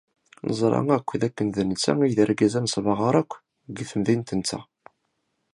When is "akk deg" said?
3.21-3.87